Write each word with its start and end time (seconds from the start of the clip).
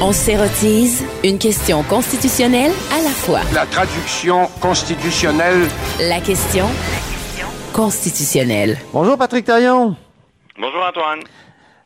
On 0.00 0.12
s'érotise 0.12 1.04
une 1.24 1.36
question 1.36 1.82
constitutionnelle 1.82 2.70
à 2.92 3.02
la 3.02 3.10
fois. 3.10 3.40
La 3.52 3.66
traduction 3.66 4.46
constitutionnelle. 4.60 5.66
La 5.98 6.20
question 6.20 6.66
constitutionnelle. 7.72 8.78
Bonjour 8.92 9.18
Patrick 9.18 9.46
Taillon. 9.46 9.96
Bonjour 10.60 10.84
Antoine. 10.88 11.24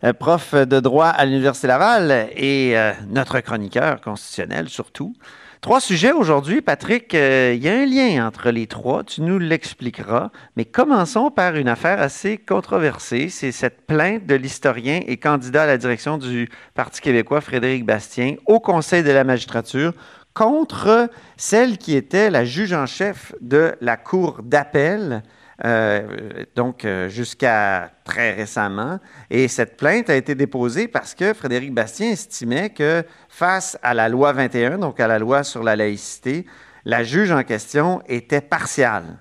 Euh, 0.04 0.12
prof 0.12 0.54
de 0.54 0.80
droit 0.80 1.06
à 1.06 1.24
l'Université 1.24 1.66
Laval 1.68 2.28
et 2.36 2.76
euh, 2.76 2.92
notre 3.08 3.40
chroniqueur 3.40 4.02
constitutionnel 4.02 4.68
surtout. 4.68 5.14
Trois 5.60 5.80
sujets 5.80 6.12
aujourd'hui, 6.12 6.62
Patrick. 6.62 7.14
Euh, 7.14 7.52
il 7.56 7.64
y 7.64 7.68
a 7.68 7.74
un 7.74 7.84
lien 7.84 8.24
entre 8.24 8.50
les 8.50 8.68
trois, 8.68 9.02
tu 9.02 9.22
nous 9.22 9.40
l'expliqueras. 9.40 10.30
Mais 10.56 10.64
commençons 10.64 11.32
par 11.32 11.56
une 11.56 11.68
affaire 11.68 12.00
assez 12.00 12.38
controversée. 12.38 13.28
C'est 13.28 13.50
cette 13.50 13.84
plainte 13.84 14.24
de 14.24 14.36
l'historien 14.36 15.00
et 15.08 15.16
candidat 15.16 15.64
à 15.64 15.66
la 15.66 15.76
direction 15.76 16.16
du 16.16 16.48
Parti 16.74 17.00
québécois, 17.00 17.40
Frédéric 17.40 17.84
Bastien, 17.84 18.36
au 18.46 18.60
Conseil 18.60 19.02
de 19.02 19.10
la 19.10 19.24
magistrature 19.24 19.94
contre 20.32 21.10
celle 21.36 21.78
qui 21.78 21.96
était 21.96 22.30
la 22.30 22.44
juge 22.44 22.72
en 22.72 22.86
chef 22.86 23.34
de 23.40 23.74
la 23.80 23.96
Cour 23.96 24.42
d'appel 24.44 25.24
euh, 25.64 26.44
donc 26.54 26.84
euh, 26.84 27.08
jusqu'à 27.08 27.90
très 28.04 28.32
récemment. 28.32 29.00
Et 29.30 29.48
cette 29.48 29.76
plainte 29.76 30.08
a 30.08 30.14
été 30.14 30.34
déposée 30.34 30.86
parce 30.86 31.14
que 31.14 31.34
Frédéric 31.34 31.72
Bastien 31.72 32.10
estimait 32.10 32.70
que 32.70 33.04
face 33.28 33.78
à 33.82 33.94
la 33.94 34.08
loi 34.08 34.32
21, 34.32 34.78
donc 34.78 35.00
à 35.00 35.08
la 35.08 35.18
loi 35.18 35.42
sur 35.42 35.62
la 35.62 35.74
laïcité, 35.74 36.46
la 36.84 37.02
juge 37.02 37.32
en 37.32 37.42
question 37.42 38.00
était 38.08 38.40
partiale. 38.40 39.18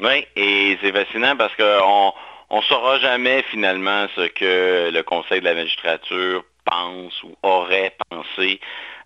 Oui, 0.00 0.26
et 0.36 0.78
c'est 0.80 0.92
fascinant 0.92 1.36
parce 1.36 1.54
qu'on 1.56 2.56
ne 2.56 2.62
saura 2.62 2.98
jamais 3.00 3.42
finalement 3.50 4.06
ce 4.14 4.28
que 4.28 4.90
le 4.92 5.02
Conseil 5.02 5.40
de 5.40 5.44
la 5.44 5.54
magistrature 5.54 6.44
ou 7.24 7.36
aurait 7.42 7.94
pensé 8.10 8.60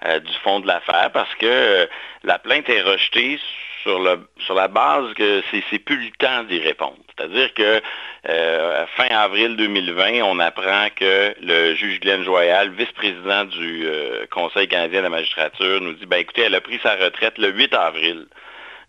euh, 0.05 0.21
du 0.21 0.33
fond 0.45 0.61
de 0.61 0.67
l'affaire 0.67 1.11
parce 1.13 1.35
que 1.37 1.89
la 2.23 2.39
plainte 2.39 2.69
est 2.69 2.83
rejetée 2.83 3.39
sur, 3.83 4.55
la 4.55 4.69
base 4.69 5.15
que 5.15 5.43
c'est 5.51 5.79
plus 5.79 6.07
le 6.07 6.11
temps 6.19 6.43
d'y 6.45 6.59
répondre. 6.59 6.97
C'est-à-dire 7.17 7.53
que 7.55 7.81
euh, 8.29 8.87
fin 8.97 9.09
avril 9.15 9.57
2020, 9.57 10.23
on 10.23 10.39
apprend 10.39 10.89
que 10.95 11.35
le 11.41 11.75
juge 11.75 12.01
Glenn 12.01 12.25
Joyal, 12.25 12.71
vice-président 12.71 13.45
du 13.45 13.87
euh, 13.87 14.27
Conseil 14.31 14.69
canadien 14.69 15.01
de 15.01 15.05
la 15.05 15.11
magistrature, 15.11 15.81
nous 15.81 15.93
dit, 15.95 16.07
ben 16.07 16.19
écoutez, 16.19 16.43
elle 16.43 16.55
a 16.55 16.61
pris 16.61 16.81
sa 16.83 16.97
retraite 16.97 17.39
le 17.39 17.53
8 17.53 17.75
avril. 17.75 18.27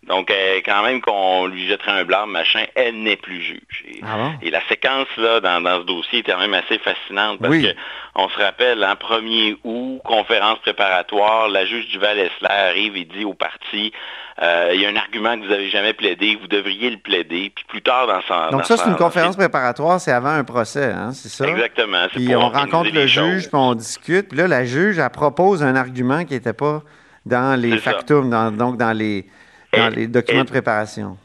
Donc, 0.06 0.30
euh, 0.30 0.60
quand 0.64 0.82
même 0.84 1.00
qu'on 1.00 1.46
lui 1.46 1.66
jetterait 1.66 2.00
un 2.00 2.04
blâme, 2.04 2.30
machin, 2.30 2.64
elle 2.76 3.02
n'est 3.02 3.16
plus 3.16 3.42
juge. 3.42 3.84
Et, 3.86 4.00
ah 4.02 4.30
la 4.50 4.60
séquence 4.68 5.08
là 5.16 5.40
dans, 5.40 5.80
ce 5.80 5.84
dossier 5.84 6.20
est 6.20 6.22
quand 6.22 6.38
même 6.38 6.54
assez 6.54 6.78
fascinante 6.78 7.40
parce 7.40 7.56
qu'on 7.56 8.28
se 8.28 8.38
rappelle, 8.38 8.82
en 8.84 8.94
1er 8.94 9.56
août, 9.64 10.00
conférence 10.04 10.58
préparatoire, 10.60 11.48
la 11.48 11.66
juge 11.66 11.88
du 11.88 11.98
val 11.98 12.16
arrive 12.42 12.96
et 12.96 13.04
dit 13.04 13.24
au 13.24 13.34
parti, 13.34 13.92
euh, 14.40 14.70
il 14.72 14.80
y 14.80 14.86
a 14.86 14.88
un 14.88 14.96
argument 14.96 15.36
que 15.36 15.44
vous 15.44 15.50
n'avez 15.50 15.68
jamais 15.68 15.92
plaidé, 15.92 16.38
vous 16.40 16.46
devriez 16.46 16.90
le 16.90 16.98
plaider. 16.98 17.52
Puis 17.54 17.64
plus 17.68 17.82
tard 17.82 18.06
dans 18.06 18.20
son... 18.22 18.50
Donc 18.50 18.66
ça, 18.66 18.76
c'est 18.76 18.88
une 18.88 18.96
conférence 18.96 19.36
préparatoire, 19.36 20.00
c'est 20.00 20.12
avant 20.12 20.30
un 20.30 20.44
procès, 20.44 20.92
hein, 20.92 21.10
c'est 21.12 21.28
ça? 21.28 21.46
Exactement. 21.48 22.06
Puis 22.14 22.34
on 22.36 22.48
rencontre 22.48 22.90
le 22.94 23.06
juge, 23.06 23.48
puis 23.48 23.58
on 23.58 23.74
discute. 23.74 24.28
Puis 24.28 24.38
là, 24.38 24.46
la 24.46 24.64
juge, 24.64 24.98
elle 24.98 25.10
propose 25.10 25.62
un 25.62 25.74
argument 25.74 26.24
qui 26.24 26.34
n'était 26.34 26.52
pas 26.52 26.82
dans 27.26 27.60
les 27.60 27.76
factums, 27.78 28.30
donc 28.56 28.76
dans 28.78 28.96
les 28.96 29.26
dans 29.72 29.88
les 29.88 30.06
documents 30.06 30.44
de 30.44 30.48
préparation. 30.48 31.18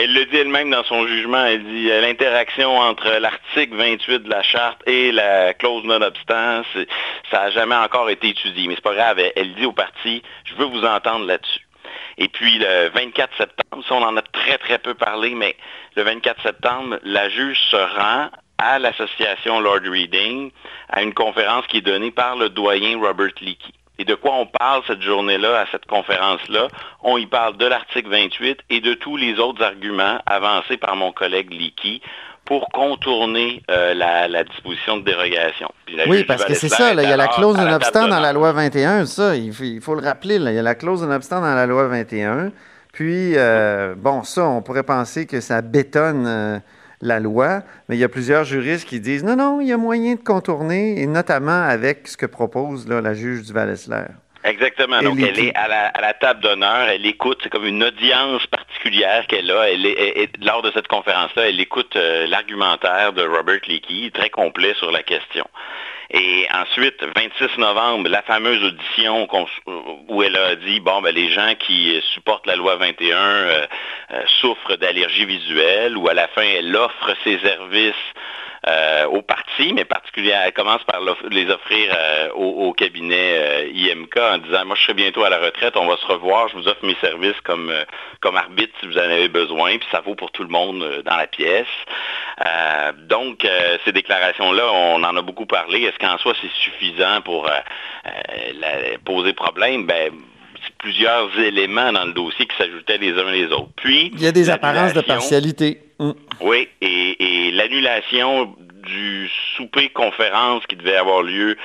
Elle 0.00 0.14
le 0.14 0.26
dit 0.26 0.36
elle-même 0.36 0.70
dans 0.70 0.84
son 0.84 1.08
jugement. 1.08 1.44
Elle 1.44 1.64
dit 1.64 1.90
euh, 1.90 2.00
l'interaction 2.00 2.78
entre 2.78 3.18
l'article 3.18 3.74
28 3.74 4.18
de 4.20 4.30
la 4.30 4.44
charte 4.44 4.80
et 4.86 5.10
la 5.10 5.54
clause 5.54 5.82
non-obstant, 5.82 6.62
ça 7.32 7.38
n'a 7.38 7.50
jamais 7.50 7.74
encore 7.74 8.08
été 8.08 8.28
étudié. 8.28 8.68
Mais 8.68 8.76
c'est 8.76 8.84
pas 8.84 8.94
grave. 8.94 9.20
Elle, 9.34 9.54
dit 9.56 9.66
au 9.66 9.72
parti, 9.72 10.22
je 10.44 10.54
veux 10.54 10.66
vous 10.66 10.84
entendre 10.84 11.26
là-dessus. 11.26 11.66
Et 12.16 12.28
puis 12.28 12.58
le 12.58 12.90
24 12.90 13.36
septembre, 13.36 13.84
ça 13.88 13.94
on 13.96 14.02
en 14.02 14.16
a 14.16 14.22
très 14.22 14.58
très 14.58 14.78
peu 14.78 14.94
parlé, 14.94 15.34
mais 15.34 15.56
le 15.96 16.04
24 16.04 16.42
septembre, 16.44 17.00
la 17.02 17.28
juge 17.28 17.58
se 17.68 17.76
rend 17.76 18.30
à 18.58 18.78
l'association 18.78 19.58
Lord 19.58 19.82
Reading 19.82 20.52
à 20.90 21.02
une 21.02 21.14
conférence 21.14 21.66
qui 21.66 21.78
est 21.78 21.80
donnée 21.80 22.12
par 22.12 22.36
le 22.36 22.50
doyen 22.50 23.00
Robert 23.00 23.34
Leakey. 23.40 23.72
Et 23.98 24.04
de 24.04 24.14
quoi 24.14 24.32
on 24.34 24.46
parle 24.46 24.82
cette 24.86 25.02
journée-là, 25.02 25.60
à 25.60 25.66
cette 25.72 25.86
conférence-là? 25.86 26.68
On 27.02 27.18
y 27.18 27.26
parle 27.26 27.56
de 27.56 27.66
l'article 27.66 28.08
28 28.10 28.60
et 28.70 28.80
de 28.80 28.94
tous 28.94 29.16
les 29.16 29.38
autres 29.38 29.62
arguments 29.62 30.18
avancés 30.26 30.76
par 30.76 30.94
mon 30.94 31.12
collègue 31.12 31.52
Leakey 31.52 32.00
pour 32.44 32.68
contourner 32.70 33.62
euh, 33.70 33.92
la, 33.92 34.42
disposition 34.44 34.96
de 34.96 35.02
dérogation. 35.02 35.68
oui, 36.06 36.24
parce 36.24 36.46
que 36.46 36.54
c'est 36.54 36.70
ça, 36.70 36.94
il 36.94 37.00
y 37.00 37.12
a 37.12 37.16
la 37.16 37.28
clause 37.28 37.58
non 37.58 37.70
obstant 37.72 38.08
dans 38.08 38.20
la 38.20 38.32
loi 38.32 38.52
21, 38.52 39.04
ça, 39.04 39.36
il 39.36 39.52
faut, 39.52 39.94
le 39.94 40.00
rappeler, 40.00 40.36
il 40.36 40.54
y 40.54 40.58
a 40.58 40.62
la 40.62 40.74
clause 40.74 41.02
non 41.02 41.14
obstant 41.14 41.40
dans 41.40 41.54
la 41.54 41.66
loi 41.66 41.88
21. 41.88 42.52
Puis, 42.92 43.36
euh, 43.36 43.94
bon, 43.96 44.22
ça, 44.22 44.46
on 44.46 44.62
pourrait 44.62 44.82
penser 44.82 45.26
que 45.26 45.40
ça 45.40 45.60
bétonne 45.60 46.26
euh, 46.26 46.58
la 47.00 47.20
loi, 47.20 47.62
mais 47.88 47.96
il 47.96 48.00
y 48.00 48.04
a 48.04 48.08
plusieurs 48.08 48.44
juristes 48.44 48.88
qui 48.88 49.00
disent 49.00 49.24
non, 49.24 49.36
non, 49.36 49.60
il 49.60 49.68
y 49.68 49.72
a 49.72 49.76
moyen 49.76 50.14
de 50.14 50.20
contourner, 50.20 51.00
et 51.00 51.06
notamment 51.06 51.62
avec 51.62 52.08
ce 52.08 52.16
que 52.16 52.26
propose 52.26 52.88
la 52.88 53.14
juge 53.14 53.42
du 53.42 53.52
val 53.52 53.74
Exactement. 54.44 55.02
Donc, 55.02 55.18
elle 55.20 55.38
est 55.38 55.54
à 55.56 55.68
la, 55.68 56.14
table 56.14 56.40
d'honneur, 56.40 56.88
elle 56.88 57.04
écoute, 57.04 57.40
c'est 57.42 57.50
comme 57.50 57.66
une 57.66 57.82
audience 57.82 58.46
particulière 58.46 59.26
qu'elle 59.26 59.50
a. 59.50 59.70
Elle 59.70 59.84
est, 59.86 60.30
lors 60.42 60.62
de 60.62 60.70
cette 60.72 60.88
conférence-là, 60.88 61.48
elle 61.48 61.60
écoute 61.60 61.96
euh, 61.96 62.26
l'argumentaire 62.26 63.12
de 63.12 63.22
Robert 63.22 63.60
Leakey, 63.66 64.10
très 64.12 64.30
complet 64.30 64.74
sur 64.74 64.90
la 64.90 65.02
question. 65.02 65.44
Et 66.10 66.46
ensuite, 66.54 67.04
26 67.04 67.58
novembre, 67.58 68.08
la 68.08 68.22
fameuse 68.22 68.62
audition 68.64 69.28
où 70.08 70.22
elle 70.22 70.36
a 70.36 70.56
dit, 70.56 70.80
bon, 70.80 71.02
ben, 71.02 71.14
les 71.14 71.30
gens 71.30 71.54
qui 71.58 72.00
supportent 72.14 72.46
la 72.46 72.56
loi 72.56 72.76
21 72.76 73.16
euh, 73.16 73.66
euh, 74.10 74.22
souffrent 74.40 74.76
d'allergies 74.76 75.26
visuelles, 75.26 75.96
ou 75.96 76.08
à 76.08 76.14
la 76.14 76.28
fin, 76.28 76.42
elle 76.42 76.74
offre 76.74 77.14
ses 77.24 77.38
services 77.38 77.94
euh, 78.66 79.06
au 79.06 79.22
parti, 79.22 79.72
mais 79.72 79.84
particulièrement, 79.84 80.44
elle 80.46 80.52
commence 80.52 80.82
par 80.82 81.00
les 81.30 81.48
offrir 81.48 81.94
euh, 81.96 82.30
au, 82.32 82.72
cabinet 82.72 83.38
euh, 83.38 83.70
IMK 83.72 84.16
en 84.16 84.38
disant, 84.38 84.64
moi 84.66 84.74
je 84.76 84.82
serai 84.82 84.94
bientôt 84.94 85.22
à 85.22 85.30
la 85.30 85.38
retraite, 85.38 85.76
on 85.76 85.86
va 85.86 85.96
se 85.96 86.06
revoir, 86.06 86.48
je 86.48 86.56
vous 86.56 86.66
offre 86.66 86.84
mes 86.84 86.96
services 86.96 87.40
comme, 87.44 87.72
comme 88.20 88.36
arbitre 88.36 88.72
si 88.80 88.86
vous 88.86 88.98
en 88.98 89.02
avez 89.02 89.28
besoin, 89.28 89.78
puis 89.78 89.86
ça 89.92 90.00
vaut 90.00 90.16
pour 90.16 90.32
tout 90.32 90.42
le 90.42 90.48
monde 90.48 91.02
dans 91.04 91.16
la 91.16 91.28
pièce. 91.28 91.66
donc, 93.08 93.46
ces 93.84 93.92
déclarations-là, 93.92 94.72
on 94.72 95.04
en 95.04 95.16
a 95.16 95.22
beaucoup 95.22 95.46
parlé. 95.46 95.84
Est-ce 95.84 95.98
qu'en 95.98 96.18
soi 96.18 96.34
c'est 96.40 96.50
suffisant 96.50 97.20
pour 97.22 97.48
poser 99.04 99.32
problème? 99.34 99.86
Ben, 99.86 100.12
plusieurs 100.78 101.38
éléments 101.38 101.92
dans 101.92 102.04
le 102.04 102.12
dossier 102.12 102.46
qui 102.46 102.56
s'ajoutaient 102.56 102.98
les 102.98 103.12
uns 103.12 103.30
les 103.30 103.46
autres. 103.46 103.70
Puis, 103.76 104.10
il 104.14 104.22
y 104.22 104.26
a 104.26 104.32
des 104.32 104.50
apparences 104.50 104.94
de 104.94 105.00
partialité. 105.00 105.80
Mm. 105.98 106.10
Oui, 106.40 106.68
et, 106.80 107.50
l'annulation 107.52 108.54
du 108.86 109.28
souper 109.56 109.88
conférence 109.88 110.64
qui 110.66 110.76
devait 110.76 110.96
avoir 110.96 111.22
lieu 111.22 111.56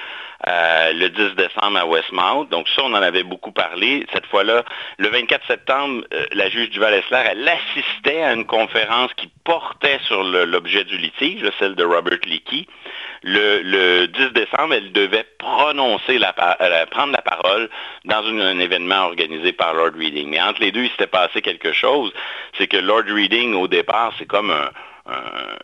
euh, 0.48 0.92
le 0.94 1.10
10 1.10 1.36
décembre 1.36 1.78
à 1.78 1.86
Westmount. 1.86 2.46
Donc 2.46 2.68
ça, 2.76 2.82
on 2.84 2.94
en 2.94 3.02
avait 3.02 3.24
beaucoup 3.24 3.54
parlé. 3.54 4.06
Cette 4.12 4.26
fois-là, 4.26 4.64
le 4.98 5.08
24 5.08 5.48
septembre, 5.48 6.04
euh, 6.14 6.26
la 6.34 6.50
juge 6.50 6.70
du 6.70 6.80
val 6.80 6.94
elle 7.12 7.48
assistait 7.48 8.22
à 8.22 8.34
une 8.34 8.46
conférence 8.46 9.14
qui 9.14 9.30
portait 9.46 10.00
sur 10.06 10.24
l'objet 10.24 10.84
du 10.84 10.98
litige, 10.98 11.50
celle 11.60 11.76
de 11.76 11.86
Robert 11.86 12.20
Leakey. 12.26 12.68
Le, 13.24 14.06
10 14.08 14.34
décembre, 14.34 14.74
elle 14.74 14.92
devait 14.92 15.26
prononcer 15.38 16.18
la, 16.18 16.36
euh, 16.60 16.86
prendre 16.88 17.14
la 17.14 17.22
parole 17.22 17.70
dans 18.04 18.26
un 18.26 18.60
événement 18.60 19.06
organisé 19.06 19.54
par 19.54 19.74
Lord 19.74 19.94
Reading. 19.98 20.30
Mais 20.30 20.42
entre 20.42 20.60
les 20.60 20.72
deux, 20.74 20.84
il 20.84 20.90
s'était 20.90 21.08
passé 21.08 21.42
quelque 21.42 21.72
chose. 21.72 22.12
C'est 22.58 22.68
que 22.68 22.78
Lord 22.78 23.06
Reading, 23.08 23.54
au 23.54 23.70
départ, 23.70 24.12
c'est 24.20 24.28
comme 24.28 24.54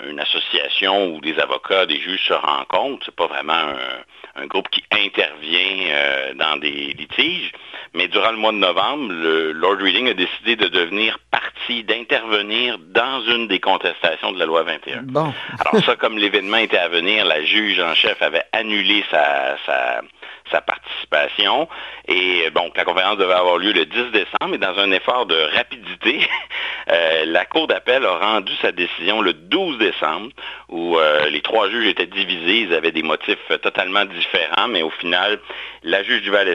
une 0.07 0.19
association 0.19 1.13
où 1.15 1.21
des 1.21 1.39
avocats, 1.39 1.85
des 1.85 1.99
juges 1.99 2.27
se 2.27 2.33
rencontrent. 2.33 3.05
C'est 3.05 3.15
pas 3.15 3.27
vraiment 3.27 3.53
un, 3.53 4.03
un 4.35 4.47
groupe 4.47 4.69
qui 4.69 4.83
intervient 4.91 5.89
euh, 5.89 6.33
dans 6.35 6.57
des 6.57 6.93
litiges. 6.97 7.51
Mais 7.93 8.07
durant 8.07 8.31
le 8.31 8.37
mois 8.37 8.51
de 8.51 8.57
novembre, 8.57 9.11
le 9.11 9.51
Lord 9.51 9.77
Reading 9.77 10.09
a 10.09 10.13
décidé 10.13 10.55
de 10.55 10.67
devenir 10.67 11.19
partie, 11.31 11.83
d'intervenir 11.83 12.77
dans 12.79 13.21
une 13.21 13.47
des 13.47 13.59
contestations 13.59 14.31
de 14.31 14.39
la 14.39 14.45
loi 14.45 14.63
21. 14.63 15.03
Bon. 15.03 15.33
Alors 15.59 15.83
ça, 15.83 15.95
comme 15.95 16.17
l'événement 16.17 16.57
était 16.57 16.77
à 16.77 16.87
venir, 16.87 17.25
la 17.25 17.43
juge 17.43 17.79
en 17.79 17.95
chef 17.95 18.21
avait 18.21 18.43
annulé 18.51 19.03
sa, 19.09 19.57
sa, 19.65 20.01
sa 20.51 20.61
participation. 20.61 21.67
Et 22.07 22.49
bon, 22.51 22.71
la 22.75 22.83
conférence 22.83 23.17
devait 23.17 23.33
avoir 23.33 23.57
lieu 23.57 23.71
le 23.71 23.85
10 23.85 24.11
décembre, 24.11 24.53
et 24.53 24.57
dans 24.57 24.77
un 24.77 24.91
effort 24.91 25.25
de 25.25 25.35
rapidité, 25.55 26.27
euh, 26.89 27.25
la 27.25 27.45
Cour 27.45 27.67
d'appel 27.67 28.05
a 28.05 28.17
rendu 28.17 28.53
sa 28.61 28.71
décision 28.71 29.21
le 29.21 29.33
12 29.33 29.77
décembre, 29.77 30.29
où 30.69 30.97
euh, 30.97 31.29
les 31.29 31.41
trois 31.41 31.69
juges 31.69 31.87
étaient 31.87 32.05
divisés, 32.05 32.61
ils 32.61 32.73
avaient 32.73 32.91
des 32.91 33.03
motifs 33.03 33.37
totalement 33.61 34.05
différents, 34.05 34.67
mais 34.67 34.81
au 34.81 34.89
final, 34.91 35.39
la 35.83 36.03
juge 36.03 36.21
du 36.21 36.29
val 36.29 36.47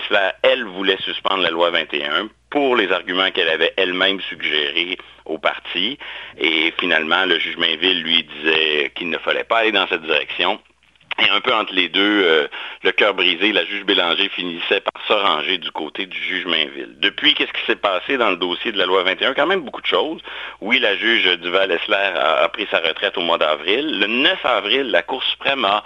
elle, 0.42 0.64
voulait 0.64 0.98
suspendre 0.98 1.42
la 1.42 1.50
loi 1.50 1.70
21 1.70 2.28
pour 2.50 2.76
les 2.76 2.92
arguments 2.92 3.30
qu'elle 3.30 3.48
avait 3.48 3.72
elle-même 3.76 4.20
suggérés 4.20 4.98
au 5.24 5.38
parti. 5.38 5.98
Et 6.38 6.72
finalement, 6.78 7.24
le 7.24 7.38
juge 7.38 7.56
Mainville 7.56 8.02
lui 8.02 8.22
disait 8.22 8.92
qu'il 8.94 9.10
ne 9.10 9.18
fallait 9.18 9.44
pas 9.44 9.58
aller 9.58 9.72
dans 9.72 9.86
cette 9.88 10.02
direction 10.02 10.60
Et 11.20 11.30
un 11.30 11.40
peu 11.40 11.54
entre 11.54 11.72
les 11.72 11.88
deux, 11.88 12.22
euh, 12.24 12.48
le 12.82 12.90
cœur 12.92 13.14
brisé, 13.14 13.52
la 13.52 13.64
juge 13.64 13.84
Bélanger 13.84 14.28
finissait 14.30 14.80
par 14.80 15.02
se 15.06 15.12
ranger 15.12 15.58
du 15.58 15.70
côté 15.70 16.06
du 16.06 16.18
juge 16.18 16.44
Mainville. 16.46 16.96
Depuis, 16.98 17.34
qu'est-ce 17.34 17.52
qui 17.52 17.64
s'est 17.66 17.76
passé 17.76 18.16
dans 18.16 18.30
le 18.30 18.36
dossier 18.36 18.72
de 18.72 18.78
la 18.78 18.86
loi 18.86 19.04
21? 19.04 19.34
Quand 19.34 19.46
même 19.46 19.60
beaucoup 19.60 19.80
de 19.80 19.86
choses. 19.86 20.20
Oui, 20.60 20.80
la 20.80 20.96
juge 20.96 21.24
Duval-Essler 21.38 22.14
a, 22.16 22.48
pris 22.48 22.66
sa 22.70 22.80
retraite 22.80 23.16
au 23.16 23.20
mois 23.20 23.38
d'avril. 23.38 24.00
Le 24.00 24.06
9 24.06 24.44
avril, 24.44 24.90
la 24.90 25.02
Cour 25.02 25.22
suprême 25.22 25.64
a, 25.64 25.82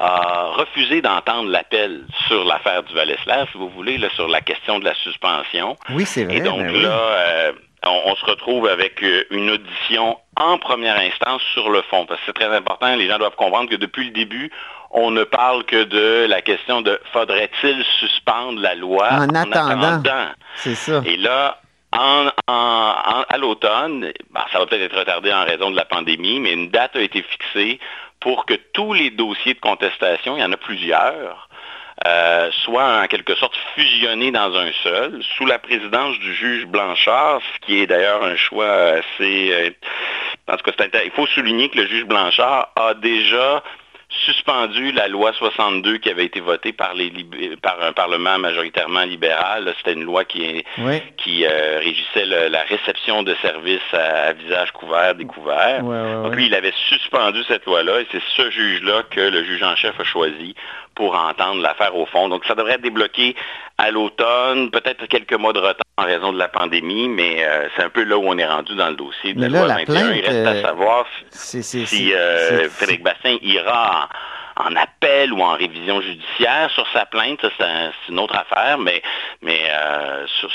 refusé 0.00 1.00
d'entendre 1.00 1.48
l'appel 1.50 2.02
sur 2.26 2.44
l'affaire 2.44 2.82
Duval-Essler, 2.82 3.44
si 3.52 3.58
vous 3.58 3.68
voulez, 3.70 4.00
sur 4.16 4.28
la 4.28 4.40
question 4.40 4.80
de 4.80 4.84
la 4.84 4.94
suspension. 4.94 5.76
Oui, 5.90 6.04
c'est 6.04 6.24
vrai. 6.24 6.36
Et 6.36 6.40
donc 6.40 6.58
ben 6.58 6.82
là, 6.82 6.98
euh, 6.98 7.52
on, 7.86 8.14
se 8.16 8.24
retrouve 8.24 8.66
avec 8.66 9.02
euh, 9.02 9.24
une 9.30 9.50
audition 9.50 10.18
en 10.36 10.58
première 10.58 10.98
instance 10.98 11.42
sur 11.52 11.70
le 11.70 11.82
fond. 11.82 12.06
Parce 12.06 12.20
que 12.20 12.26
c'est 12.26 12.32
très 12.32 12.54
important, 12.54 12.94
les 12.94 13.08
gens 13.08 13.18
doivent 13.18 13.36
comprendre 13.36 13.70
que 13.70 13.76
depuis 13.76 14.06
le 14.06 14.10
début, 14.10 14.50
on 14.90 15.10
ne 15.10 15.24
parle 15.24 15.64
que 15.64 15.84
de 15.84 16.26
la 16.26 16.40
question 16.40 16.80
de 16.80 17.00
faudrait-il 17.12 17.84
suspendre 17.98 18.60
la 18.60 18.74
loi 18.74 19.08
en, 19.10 19.28
attendant. 19.28 20.02
C'est 20.56 20.76
ça. 20.76 21.02
Et 21.04 21.16
là, 21.16 21.60
à 21.92 23.36
l'automne, 23.38 24.12
ben, 24.30 24.44
ça 24.52 24.58
va 24.58 24.66
peut-être 24.66 24.82
être 24.82 24.98
retardé 24.98 25.32
en 25.32 25.44
raison 25.44 25.70
de 25.70 25.76
la 25.76 25.84
pandémie, 25.84 26.40
mais 26.40 26.52
une 26.52 26.70
date 26.70 26.96
a 26.96 27.00
été 27.00 27.22
fixée 27.22 27.78
pour 28.20 28.46
que 28.46 28.54
tous 28.54 28.92
les 28.92 29.10
dossiers 29.10 29.54
de 29.54 29.60
contestation, 29.60 30.36
il 30.36 30.40
y 30.40 30.44
en 30.44 30.52
a 30.52 30.56
plusieurs, 30.56 31.48
euh, 32.06 32.50
soit 32.64 33.02
en 33.02 33.06
quelque 33.06 33.34
sorte 33.34 33.56
fusionné 33.74 34.30
dans 34.30 34.54
un 34.54 34.70
seul, 34.82 35.22
sous 35.36 35.46
la 35.46 35.58
présidence 35.58 36.18
du 36.18 36.34
juge 36.34 36.66
Blanchard, 36.66 37.40
ce 37.54 37.66
qui 37.66 37.78
est 37.80 37.86
d'ailleurs 37.86 38.22
un 38.22 38.36
choix 38.36 38.70
assez... 38.70 39.52
Euh, 39.52 39.70
en 40.46 40.56
tout 40.58 40.70
cas, 40.70 41.00
il 41.04 41.10
faut 41.12 41.26
souligner 41.26 41.70
que 41.70 41.78
le 41.78 41.86
juge 41.86 42.04
Blanchard 42.04 42.68
a 42.76 42.92
déjà 42.94 43.62
suspendu 44.08 44.92
la 44.92 45.08
loi 45.08 45.32
62 45.32 45.98
qui 45.98 46.10
avait 46.10 46.24
été 46.24 46.40
votée 46.40 46.72
par, 46.72 46.94
les, 46.94 47.10
par 47.62 47.82
un 47.82 47.92
Parlement 47.92 48.38
majoritairement 48.38 49.04
libéral. 49.04 49.72
C'était 49.78 49.94
une 49.94 50.04
loi 50.04 50.24
qui, 50.24 50.64
qui 51.16 51.44
euh, 51.44 51.78
régissait 51.78 52.26
la 52.26 52.62
réception 52.62 53.22
de 53.22 53.34
services 53.42 53.80
à, 53.92 54.32
visage 54.32 54.72
couvert, 54.72 55.14
découvert. 55.14 55.82
Donc 55.82 56.34
lui, 56.34 56.46
il 56.46 56.54
avait 56.54 56.74
suspendu 56.88 57.42
cette 57.48 57.64
loi-là 57.66 58.00
et 58.00 58.06
c'est 58.12 58.22
ce 58.36 58.50
juge-là 58.50 59.02
que 59.10 59.20
le 59.20 59.44
juge 59.44 59.62
en 59.62 59.76
chef 59.76 59.98
a 59.98 60.04
choisi 60.04 60.54
pour 60.94 61.14
entendre 61.16 61.60
l'affaire 61.60 61.96
au 61.96 62.06
fond. 62.06 62.28
Donc 62.28 62.44
ça 62.46 62.54
devrait 62.54 62.74
être 62.74 62.82
débloqué 62.82 63.34
à 63.78 63.90
l'automne, 63.90 64.70
peut-être 64.70 65.06
quelques 65.06 65.34
mois 65.34 65.52
de 65.52 65.58
retard 65.58 65.83
en 65.96 66.04
raison 66.04 66.32
de 66.32 66.38
la 66.38 66.48
pandémie, 66.48 67.08
mais 67.08 67.44
euh, 67.44 67.68
c'est 67.76 67.84
un 67.84 67.88
peu 67.88 68.02
là 68.02 68.18
où 68.18 68.24
on 68.26 68.36
est 68.36 68.46
rendu 68.46 68.74
dans 68.74 68.88
le 68.88 68.96
dossier 68.96 69.32
de 69.34 69.40
la 69.40 69.48
loi 69.48 69.66
21. 69.66 70.12
Il 70.12 70.26
reste 70.26 70.46
à 70.46 70.50
euh, 70.50 70.62
savoir 70.62 71.06
si 71.30 72.12
euh, 72.12 72.68
Frédéric 72.68 73.04
Bassin 73.04 73.36
ira 73.42 74.08
en, 74.56 74.74
appel 74.74 75.32
ou 75.32 75.40
en 75.40 75.52
révision 75.52 76.00
judiciaire 76.00 76.68
sur 76.70 76.86
sa 76.92 77.06
plainte, 77.06 77.40
c'est 77.58 78.10
une 78.12 78.18
autre 78.18 78.36
affaire, 78.36 78.78
mais, 78.78 79.02
mais 79.42 79.60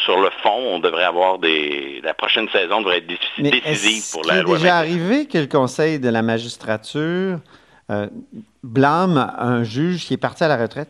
sur, 0.06 0.20
le 0.20 0.30
fond, 0.42 0.56
on 0.56 0.80
devrait 0.80 1.04
avoir 1.04 1.38
des... 1.38 2.02
La 2.04 2.14
prochaine 2.14 2.48
saison 2.50 2.80
devrait 2.80 2.98
être 2.98 3.08
décisive 3.08 4.04
pour 4.12 4.26
la 4.26 4.42
loi. 4.42 4.56
Est-ce 4.56 4.64
déjà 4.64 4.78
arrivé 4.78 5.26
que 5.26 5.38
le 5.38 5.48
Conseil 5.48 6.00
de 6.00 6.10
la 6.10 6.22
magistrature 6.22 7.40
blâme 8.64 9.34
un 9.38 9.64
juge 9.64 10.06
qui 10.06 10.14
est 10.14 10.18
parti 10.18 10.44
à 10.44 10.48
la 10.48 10.58
retraite? 10.58 10.90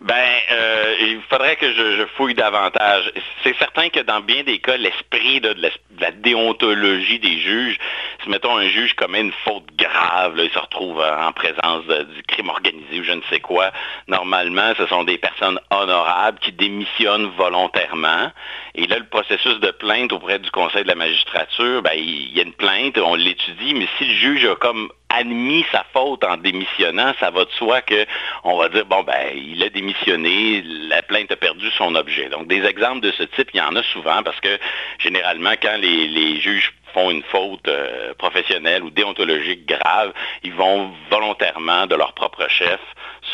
Ben, 0.00 0.14
euh, 0.50 0.94
il 1.00 1.22
faudrait 1.30 1.56
que 1.56 1.72
je, 1.72 2.06
fouille 2.16 2.34
davantage. 2.34 3.12
C'est 3.42 3.56
certain 3.58 3.88
que 3.90 4.00
dans 4.00 4.20
bien 4.20 4.42
des 4.42 4.58
cas, 4.58 4.76
l'esprit 4.76 5.40
de, 5.40 5.54
la, 6.00 6.10
déontologie 6.10 7.20
des 7.20 7.38
juges, 7.38 7.78
si 8.22 8.28
mettons 8.28 8.56
un 8.56 8.66
juge 8.68 8.94
commet 8.94 9.20
une 9.20 9.32
faute 9.44 9.66
grave, 9.76 10.34
il 10.36 10.50
se 10.50 10.58
retrouve 10.58 11.00
en 11.00 11.32
présence 11.32 11.84
du 11.86 12.22
crime 12.24 12.48
organisé 12.48 13.00
ou 13.00 13.04
je 13.04 13.12
ne 13.12 13.22
sais 13.30 13.40
quoi, 13.40 13.70
normalement, 14.08 14.72
ce 14.76 14.86
sont 14.86 15.04
des 15.04 15.18
personnes 15.18 15.60
honorables 15.70 16.38
qui 16.40 16.52
démissionnent 16.52 17.30
volontairement. 17.36 18.32
Et 18.74 18.86
là, 18.86 18.98
le 18.98 19.06
processus 19.06 19.60
de 19.60 19.70
plainte 19.70 20.12
auprès 20.12 20.40
du 20.40 20.50
Conseil 20.50 20.82
de 20.82 20.88
la 20.88 20.96
magistrature, 20.96 21.82
ben, 21.82 21.92
il 21.96 22.36
y 22.36 22.40
a 22.40 22.42
une 22.42 22.52
plainte, 22.52 22.98
on 22.98 23.14
l'étudie, 23.14 23.74
mais 23.74 23.86
si 23.98 24.06
le 24.06 24.14
juge 24.14 24.44
a 24.46 24.56
comme 24.56 24.90
admis 25.14 25.64
sa 25.70 25.84
faute 25.92 26.24
en 26.24 26.36
démissionnant, 26.36 27.12
ça 27.20 27.30
va 27.30 27.44
de 27.44 27.50
soi 27.52 27.80
qu'on 27.82 28.56
va 28.56 28.68
dire, 28.68 28.86
bon, 28.86 29.02
ben, 29.02 29.32
il 29.34 29.62
a 29.62 29.68
démissionné, 29.68 30.62
la 30.62 31.02
plainte 31.02 31.30
a 31.32 31.36
perdu 31.36 31.70
son 31.76 31.94
objet. 31.94 32.28
Donc, 32.28 32.48
des 32.48 32.64
exemples 32.64 33.00
de 33.00 33.12
ce 33.12 33.22
type, 33.22 33.50
il 33.54 33.58
y 33.58 33.60
en 33.60 33.76
a 33.76 33.82
souvent 33.82 34.22
parce 34.22 34.40
que 34.40 34.58
généralement, 34.98 35.54
quand 35.60 35.76
les, 35.78 36.40
juges 36.40 36.72
font 36.92 37.10
une 37.10 37.22
faute 37.24 37.66
euh, 37.68 38.14
professionnelle 38.14 38.82
ou 38.82 38.90
déontologique 38.90 39.66
grave, 39.66 40.12
ils 40.42 40.52
vont 40.52 40.92
volontairement, 41.10 41.86
de 41.86 41.94
leur 41.94 42.12
propre 42.12 42.48
chef, 42.48 42.80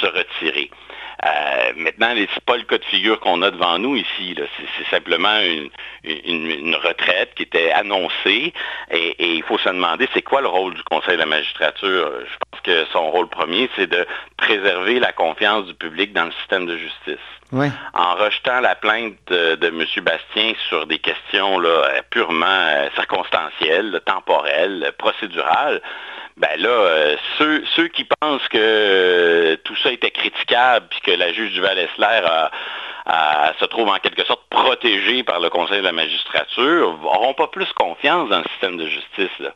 se 0.01 0.07
retirer. 0.07 0.71
Euh, 1.25 1.73
maintenant, 1.77 2.11
ce 2.15 2.21
n'est 2.21 2.29
pas 2.47 2.57
le 2.57 2.63
cas 2.63 2.79
de 2.79 2.85
figure 2.85 3.21
qu'on 3.21 3.43
a 3.43 3.51
devant 3.51 3.79
nous 3.79 3.97
ici. 3.97 4.35
C'est 4.79 4.89
simplement 4.89 5.39
une, 6.05 6.75
retraite 6.77 7.35
qui 7.35 7.43
était 7.43 7.71
annoncée 7.73 8.55
et, 8.91 9.35
il 9.37 9.43
faut 9.43 9.59
se 9.59 9.69
demander 9.69 10.09
c'est 10.15 10.23
quoi 10.23 10.41
le 10.41 10.49
rôle 10.49 10.75
du 10.75 10.83
Conseil 10.85 11.15
de 11.15 11.21
la 11.21 11.27
magistrature? 11.27 12.11
Je 12.25 12.37
pense 12.51 12.61
que 12.63 12.87
son 12.93 13.11
rôle 13.11 13.29
premier, 13.29 13.69
c'est 13.77 13.87
de 13.87 14.07
préserver 14.39 14.99
la 14.99 15.13
confiance 15.13 15.67
du 15.67 15.75
public 15.75 16.13
dans 16.13 16.25
le 16.25 16.33
système 16.33 16.67
de 16.67 16.77
justice. 16.79 17.19
En 17.95 18.15
rejetant 18.15 18.61
la 18.61 18.77
plainte 18.77 19.17
de, 19.27 19.59
M. 19.67 19.85
Bastien 20.03 20.53
sur 20.69 20.87
des 20.87 20.99
questions 20.99 21.59
là, 21.59 22.03
purement 22.11 22.47
euh, 22.47 22.89
circonstancielles, 22.95 24.01
temporelles, 24.07 24.93
procédurales, 24.99 25.83
ben 26.37 26.57
là, 26.59 26.69
euh, 26.69 27.17
ceux, 27.39 27.89
qui 27.89 28.05
pensent 28.05 28.47
que 28.49 28.59
euh, 28.59 29.57
tout 29.65 29.77
ça 29.77 29.93
était 29.93 30.11
critiquable, 30.11 30.87
puis 30.91 31.01
que 31.01 31.11
la 31.11 31.33
juge 31.33 31.53
Duval-Essler 33.11 33.59
se 33.59 33.65
trouve 33.67 33.89
en 33.89 33.99
quelque 33.99 34.25
sorte 34.25 34.43
protégée 34.51 35.23
par 35.23 35.41
le 35.41 35.51
Conseil 35.51 35.79
de 35.79 35.85
la 35.85 35.93
magistrature, 35.93 36.99
n'auront 36.99 37.35
pas 37.35 37.49
plus 37.49 37.71
confiance 37.73 38.29
dans 38.29 38.39
le 38.39 38.45
système 38.53 38.77
de 38.77 38.87
justice. 38.87 39.49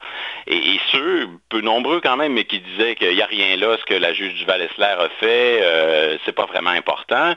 Et, 0.46 0.78
ceux, 0.92 1.28
peu 1.48 1.60
nombreux 1.60 2.00
quand 2.00 2.16
même, 2.16 2.32
mais 2.32 2.44
qui 2.44 2.60
disaient 2.60 2.94
qu'il 2.94 3.14
n'y 3.14 3.22
a 3.22 3.26
rien 3.26 3.56
là, 3.56 3.76
ce 3.78 3.84
que 3.84 3.94
la 3.94 4.12
juge 4.12 4.34
Duval-Essler 4.34 4.84
a 4.84 5.08
fait, 5.20 5.60
euh, 5.62 6.18
c'est 6.24 6.34
pas 6.34 6.46
vraiment 6.46 6.70
important, 6.70 7.34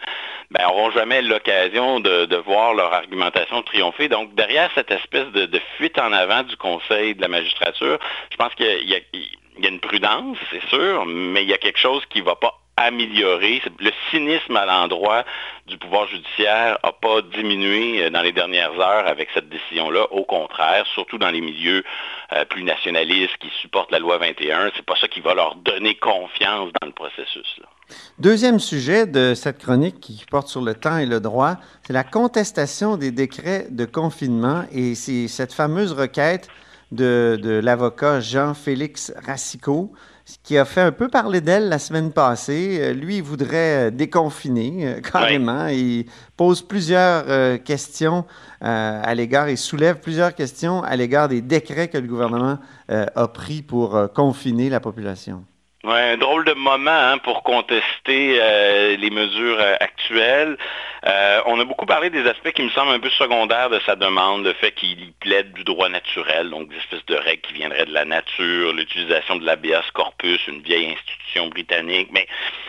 ben, 0.51 0.63
n'auront 0.63 0.91
jamais 0.91 1.21
l'occasion 1.21 1.99
de, 1.99 2.35
voir 2.37 2.73
leur 2.73 2.93
argumentation 2.93 3.61
triompher. 3.63 4.09
Donc, 4.09 4.35
derrière 4.35 4.69
cette 4.75 4.91
espèce 4.91 5.27
de, 5.31 5.61
fuite 5.77 5.97
en 5.99 6.13
avant 6.13 6.43
du 6.43 6.55
Conseil 6.57 7.15
de 7.15 7.21
la 7.21 7.27
magistrature, 7.27 7.97
je 8.31 8.37
pense 8.37 8.53
qu'il 8.55 8.87
y, 8.87 8.95
a 8.95 9.67
une 9.67 9.79
prudence, 9.79 10.37
c'est 10.51 10.63
sûr, 10.69 11.05
mais 11.05 11.43
il 11.43 11.49
y 11.49 11.53
a 11.53 11.57
quelque 11.57 11.79
chose 11.79 12.03
qui 12.09 12.19
ne 12.19 12.25
va 12.25 12.35
pas 12.35 12.53
améliorer. 12.77 13.61
Le 13.79 13.91
cynisme 14.09 14.55
à 14.55 14.65
l'endroit 14.65 15.25
du 15.65 15.77
pouvoir 15.77 16.07
judiciaire 16.07 16.77
n'a 16.83 16.91
pas 16.91 17.21
diminué 17.21 18.03
euh, 18.03 18.09
dans 18.09 18.21
les 18.21 18.31
dernières 18.31 18.79
heures 18.79 19.07
avec 19.07 19.29
cette 19.33 19.49
décision-là. 19.49 20.05
Au 20.11 20.23
contraire, 20.23 20.85
surtout 20.93 21.17
dans 21.17 21.29
les 21.31 21.41
milieux 21.41 21.83
euh, 22.33 22.45
plus 22.45 22.63
nationalistes 22.63 23.37
qui 23.39 23.49
supportent 23.61 23.91
la 23.91 23.99
loi 23.99 24.17
21, 24.17 24.71
c'est 24.75 24.85
pas 24.85 24.95
ça 25.01 25.07
qui 25.07 25.19
va 25.19 25.33
leur 25.33 25.55
donner 25.55 25.95
confiance 25.95 26.71
dans 26.79 26.87
le 26.87 26.93
processus. 26.93 27.59
Deuxième 28.19 28.59
sujet 28.59 29.07
de 29.07 29.33
cette 29.33 29.59
chronique 29.59 29.99
qui 29.99 30.23
porte 30.29 30.47
sur 30.47 30.61
le 30.61 30.75
temps 30.75 30.97
et 30.97 31.05
le 31.05 31.19
droit, 31.19 31.55
c'est 31.83 31.93
la 31.93 32.03
contestation 32.03 32.97
des 32.97 33.11
décrets 33.11 33.67
de 33.69 33.85
confinement 33.85 34.63
et 34.71 34.93
c'est 34.95 35.27
cette 35.27 35.53
fameuse 35.53 35.93
requête 35.93 36.49
de, 36.91 37.39
de 37.41 37.51
l'avocat 37.51 38.19
Jean-Félix 38.19 39.13
Racicot 39.25 39.91
qui 40.43 40.57
a 40.57 40.65
fait 40.65 40.81
un 40.81 40.91
peu 40.91 41.07
parler 41.07 41.41
d'elle 41.41 41.69
la 41.69 41.79
semaine 41.79 42.11
passée. 42.11 42.79
Euh, 42.81 42.93
lui, 42.93 43.17
il 43.17 43.23
voudrait 43.23 43.87
euh, 43.87 43.91
déconfiner 43.91 44.87
euh, 44.87 45.01
carrément. 45.11 45.67
Il 45.67 46.05
pose 46.35 46.61
plusieurs 46.61 47.25
questions 47.63 48.25
à 48.61 49.13
l'égard, 49.15 49.49
il 49.49 49.57
soulève 49.57 49.99
plusieurs 49.99 50.35
questions 50.35 50.83
à 50.83 50.95
l'égard 50.95 51.27
des 51.27 51.41
décrets 51.41 51.87
que 51.87 51.97
le 51.97 52.07
gouvernement 52.07 52.59
a 52.89 53.27
pris 53.27 53.61
pour 53.61 53.99
confiner 54.13 54.69
la 54.69 54.79
population. 54.79 55.43
Un 55.89 56.17
drôle 56.17 56.43
de 56.43 56.53
moment 56.53 56.91
hein, 56.91 57.17
pour 57.17 57.43
contester 57.43 58.39
euh, 58.41 58.97
les 58.97 59.09
mesures 59.09 59.57
euh, 59.57 59.75
actuelles. 59.79 60.57
Euh, 61.05 61.41
on 61.45 61.57
a 61.61 61.63
beaucoup 61.63 61.85
parlé 61.85 62.09
des 62.09 62.27
aspects 62.27 62.51
qui 62.51 62.63
me 62.63 62.69
semblent 62.71 62.91
un 62.91 62.99
peu 62.99 63.09
secondaires 63.11 63.69
de 63.69 63.79
sa 63.85 63.95
demande, 63.95 64.43
le 64.43 64.51
fait 64.53 64.73
qu'il 64.73 65.13
plaide 65.21 65.53
du 65.53 65.63
droit 65.63 65.87
naturel, 65.87 66.49
donc 66.49 66.67
des 66.67 66.75
espèces 66.75 67.05
de 67.05 67.15
règles 67.15 67.41
qui 67.41 67.53
viendraient 67.53 67.85
de 67.85 67.93
la 67.93 68.03
nature, 68.03 68.73
l'utilisation 68.73 69.37
de 69.37 69.45
l'habeas 69.45 69.89
corpus, 69.93 70.45
une 70.47 70.61
vieille 70.61 70.91
institution 70.91 71.16
britannique, 71.49 72.09
mais 72.11 72.27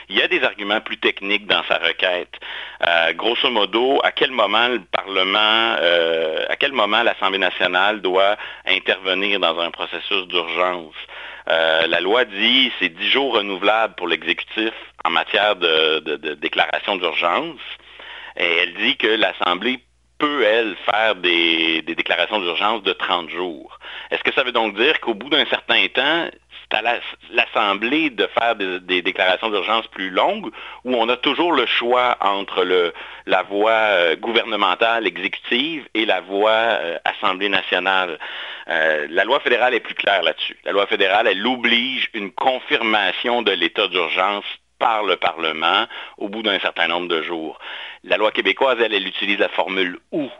il 0.09 0.17
y 0.17 0.23
a 0.23 0.29
des 0.29 0.43
arguments 0.43 0.81
plus 0.81 0.99
techniques 0.99 1.47
dans 1.47 1.63
sa 1.65 1.79
requête. 1.79 2.35
grosso 3.15 3.51
modo, 3.51 4.01
à 4.03 4.13
quel 4.13 4.31
moment 4.31 4.69
le 4.69 4.81
Parlement, 4.81 5.77
à 6.49 6.57
quel 6.57 6.73
moment 6.73 7.03
l'Assemblée 7.03 7.39
nationale 7.39 8.01
doit 8.01 8.37
intervenir 8.67 9.41
dans 9.41 9.59
un 9.59 9.71
processus 9.71 10.27
d'urgence? 10.29 10.95
Euh, 11.49 11.87
la 11.87 12.01
loi 12.01 12.25
dit 12.27 12.71
c'est 12.79 12.91
10 12.91 13.09
jours 13.09 13.35
renouvelables 13.35 13.95
pour 13.95 14.07
l'exécutif 14.07 14.73
en 15.05 15.11
matière 15.11 15.57
de, 15.57 16.35
déclaration 16.35 16.97
d'urgence. 16.97 17.61
Et 18.37 18.45
elle 18.45 18.75
dit 18.75 18.97
que 18.97 19.07
l'Assemblée 19.07 19.81
peut, 20.19 20.43
elle, 20.45 20.77
faire 20.85 21.15
des, 21.15 21.83
déclarations 21.83 22.41
d'urgence 22.41 22.83
de 22.83 22.93
30 22.93 23.31
jours. 23.31 23.79
Est-ce 24.11 24.23
que 24.23 24.33
ça 24.35 24.43
veut 24.43 24.53
donc 24.53 24.77
dire 24.77 25.01
qu'au 25.01 25.15
bout 25.15 25.31
d'un 25.31 25.47
certain 25.47 25.87
temps, 25.89 26.29
à 26.79 27.01
l'Assemblée 27.31 28.11
de 28.11 28.27
faire 28.39 28.55
des, 28.57 29.03
déclarations 29.03 29.51
d'urgence 29.51 29.87
plus 29.89 30.11
longues 30.11 30.51
où 30.85 30.95
on 30.95 31.09
a 31.09 31.17
toujours 31.17 31.53
le 31.53 31.67
choix 31.67 32.17
entre 32.21 32.65
le, 32.65 32.93
la 33.27 33.43
voie 33.43 33.71
euh, 33.71 34.17
gouvernementale 34.17 35.07
exécutive 35.07 35.87
et 35.95 36.07
la 36.07 36.21
voie 36.21 36.51
euh, 36.51 36.99
Assemblée 37.05 37.49
nationale. 37.49 38.19
Euh, 38.69 39.07
la 39.11 39.25
loi 39.25 39.41
fédérale 39.41 39.75
est 39.75 39.81
plus 39.81 39.95
claire 39.95 40.23
là-dessus. 40.23 40.57
La 40.65 40.73
loi 40.73 40.87
fédérale, 40.87 41.27
elle 41.27 41.47
oblige 41.47 42.11
une 42.15 42.31
confirmation 42.33 43.43
de 43.43 43.53
l'état 43.53 43.89
d'urgence 43.89 44.45
par 44.79 45.03
le 45.03 45.17
Parlement 45.17 45.87
au 46.19 46.29
bout 46.29 46.43
d'un 46.43 46.61
certain 46.61 46.87
nombre 46.87 47.09
de 47.09 47.23
jours. 47.23 47.59
La 48.05 48.17
loi 48.17 48.31
québécoise, 48.31 48.79
elle, 48.81 48.95
elle 48.95 49.07
utilise 49.07 49.39
la 49.39 49.49
formule 49.49 49.99
ou 50.13 50.31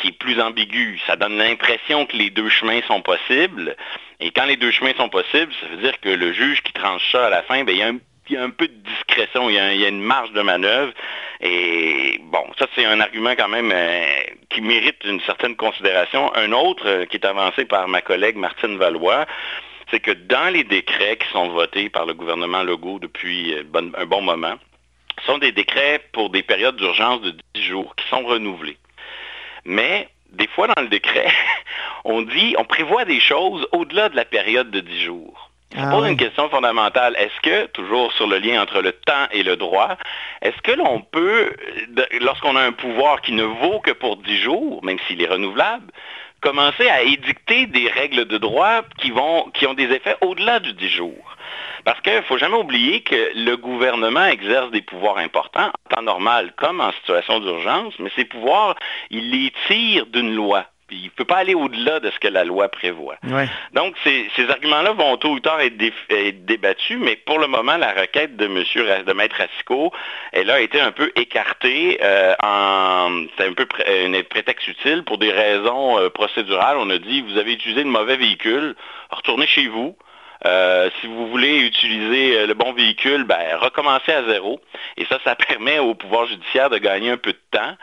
qui 0.00 0.08
est 0.08 0.18
plus 0.18 0.40
ambiguë. 0.40 1.00
Ça 1.06 1.16
donne 1.16 1.36
l'impression 1.36 2.06
que 2.06 2.16
les 2.16 2.30
deux 2.30 2.48
chemins 2.48 2.80
sont 2.88 3.02
possibles. 3.02 3.76
Et 4.20 4.30
quand 4.30 4.44
les 4.44 4.56
deux 4.56 4.70
chemins 4.70 4.94
sont 4.96 5.08
possibles, 5.08 5.52
ça 5.60 5.66
veut 5.68 5.82
dire 5.82 5.98
que 6.00 6.08
le 6.08 6.32
juge 6.32 6.62
qui 6.62 6.72
tranche 6.72 7.10
ça 7.12 7.26
à 7.26 7.30
la 7.30 7.42
fin, 7.42 7.64
bien, 7.64 7.74
il 7.74 7.78
y 7.78 7.82
a 7.82 7.88
un 7.88 7.98
il 8.30 8.34
y 8.34 8.36
a 8.36 8.44
un 8.44 8.50
peu 8.50 8.68
de 8.68 8.74
discrétion, 8.74 9.50
il 9.50 9.56
y 9.56 9.58
a, 9.58 9.88
une 9.88 10.00
marge 10.00 10.32
de 10.32 10.42
manœuvre. 10.42 10.92
Et 11.40 12.20
bon, 12.22 12.44
ça 12.58 12.66
c'est 12.74 12.84
un 12.84 13.00
argument 13.00 13.34
quand 13.36 13.48
même 13.48 13.72
euh, 13.72 14.04
qui 14.50 14.60
mérite 14.60 15.02
une 15.04 15.20
certaine 15.22 15.56
considération. 15.56 16.34
Un 16.34 16.52
autre 16.52 16.86
euh, 16.86 17.06
qui 17.06 17.16
est 17.16 17.26
avancé 17.26 17.64
par 17.64 17.88
ma 17.88 18.02
collègue 18.02 18.36
Martine 18.36 18.76
Valois, 18.76 19.26
c'est 19.90 20.00
que 20.00 20.12
dans 20.12 20.52
les 20.52 20.64
décrets 20.64 21.16
qui 21.16 21.28
sont 21.28 21.48
votés 21.48 21.88
par 21.88 22.06
le 22.06 22.14
gouvernement 22.14 22.62
Legault 22.62 23.00
depuis 23.00 23.54
euh, 23.54 23.64
un 23.74 24.06
bon 24.06 24.22
moment, 24.22 24.54
ce 25.20 25.26
sont 25.26 25.38
des 25.38 25.52
décrets 25.52 26.00
pour 26.12 26.30
des 26.30 26.42
périodes 26.42 26.76
d'urgence 26.76 27.20
de 27.22 27.34
10 27.54 27.62
jours 27.62 27.94
qui 27.96 28.06
sont 28.08 28.22
renouvelés. 28.22 28.76
Mais 29.64 30.08
des 30.32 30.48
fois 30.48 30.68
dans 30.68 30.82
le 30.82 30.88
décret, 30.88 31.28
on 32.04 32.22
dit, 32.22 32.54
on 32.58 32.64
prévoit 32.64 33.04
des 33.04 33.20
choses 33.20 33.66
au-delà 33.72 34.08
de 34.08 34.16
la 34.16 34.24
période 34.24 34.70
de 34.70 34.80
10 34.80 35.02
jours. 35.02 35.50
Ça 35.74 35.82
ah 35.84 35.90
pose 35.92 36.08
une 36.08 36.16
question 36.16 36.48
fondamentale. 36.48 37.14
Est-ce 37.16 37.40
que, 37.42 37.66
toujours 37.66 38.12
sur 38.14 38.26
le 38.26 38.38
lien 38.38 38.60
entre 38.60 38.80
le 38.80 38.90
temps 38.90 39.28
et 39.30 39.44
le 39.44 39.56
droit, 39.56 39.96
est-ce 40.42 40.60
que 40.62 40.72
l'on 40.72 41.00
peut, 41.00 41.52
lorsqu'on 42.20 42.56
a 42.56 42.62
un 42.62 42.72
pouvoir 42.72 43.20
qui 43.20 43.30
ne 43.32 43.44
vaut 43.44 43.78
que 43.78 43.92
pour 43.92 44.16
10 44.16 44.40
jours, 44.40 44.84
même 44.84 44.98
s'il 45.06 45.22
est 45.22 45.28
renouvelable, 45.28 45.92
commencer 46.40 46.88
à 46.88 47.02
édicter 47.02 47.66
des 47.66 47.88
règles 47.88 48.26
de 48.26 48.38
droit 48.38 48.82
qui, 48.98 49.12
ont 49.12 49.74
des 49.74 49.92
effets 49.92 50.16
au-delà 50.20 50.60
du 50.60 50.72
10 50.72 50.88
jours? 50.88 51.36
Parce 51.84 52.00
qu'il 52.00 52.14
ne 52.14 52.22
faut 52.22 52.38
jamais 52.38 52.56
oublier 52.56 53.02
que 53.02 53.32
le 53.34 53.56
gouvernement 53.56 54.26
exerce 54.26 54.70
des 54.70 54.82
pouvoirs 54.82 55.18
importants 55.18 55.68
en 55.68 55.94
temps 55.94 56.02
normal 56.02 56.52
comme 56.56 56.80
en 56.80 56.92
situation 56.92 57.40
d'urgence, 57.40 57.94
mais 57.98 58.10
ces 58.16 58.24
pouvoirs, 58.24 58.76
il 59.10 59.30
les 59.30 59.52
tire 59.66 60.06
d'une 60.06 60.34
loi 60.34 60.66
il 60.90 61.04
ne 61.04 61.10
peut 61.10 61.24
pas 61.24 61.36
aller 61.36 61.54
au-delà 61.54 62.00
de 62.00 62.10
ce 62.10 62.18
que 62.18 62.28
la 62.28 62.44
loi 62.44 62.68
prévoit. 62.68 63.16
Donc, 63.72 63.94
ces, 64.04 64.28
arguments-là 64.48 64.92
vont 64.92 65.16
tôt 65.16 65.30
ou 65.30 65.40
tard 65.40 65.60
être, 65.60 65.76
débattus, 65.76 66.98
mais 67.00 67.16
pour 67.16 67.38
le 67.38 67.46
moment, 67.46 67.76
la 67.76 67.92
requête 67.92 68.36
de 68.36 68.46
monsieur 68.46 68.86
de 69.04 69.12
Maître 69.12 69.36
Racicot, 69.36 69.92
elle 70.32 70.50
a 70.50 70.60
été 70.60 70.80
un 70.80 70.92
peu 70.92 71.12
écartée 71.16 71.98
euh, 72.02 72.34
en 72.42 73.24
c'est 73.36 73.46
un 73.46 73.52
peu 73.52 73.66
un 73.86 74.22
prétexte 74.22 74.68
utile 74.68 75.04
pour 75.04 75.18
des 75.18 75.30
raisons 75.30 75.98
euh, 75.98 76.10
procédurales. 76.10 76.76
On 76.78 76.90
a 76.90 76.98
dit 76.98 77.22
vous 77.22 77.38
avez 77.38 77.52
utilisé 77.52 77.82
le 77.82 77.90
mauvais 77.90 78.16
véhicule, 78.16 78.74
retournez 79.10 79.46
chez 79.46 79.66
vous. 79.68 79.96
Euh, 80.46 80.88
si 81.00 81.06
vous 81.06 81.28
voulez 81.28 81.58
utiliser 81.58 82.38
euh, 82.38 82.46
le 82.46 82.54
bon 82.54 82.72
véhicule, 82.72 83.24
ben, 83.24 83.58
recommencez 83.58 84.12
à 84.12 84.24
zéro. 84.24 84.60
Et 84.96 85.04
ça, 85.04 85.18
ça 85.22 85.34
permet 85.48 85.78
au 85.78 85.94
pouvoir 85.94 86.26
judiciaire 86.26 86.70
de 86.70 86.78
gagner 86.78 87.10
un 87.10 87.18
peu 87.18 87.32
de 87.32 87.40
temps 87.50 87.76